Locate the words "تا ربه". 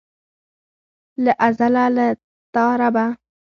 2.53-3.05